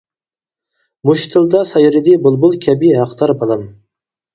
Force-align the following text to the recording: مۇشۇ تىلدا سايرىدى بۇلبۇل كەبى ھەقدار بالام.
مۇشۇ 1.11 1.29
تىلدا 1.35 1.63
سايرىدى 1.75 2.19
بۇلبۇل 2.27 2.59
كەبى 2.67 2.95
ھەقدار 3.05 3.41
بالام. 3.43 3.73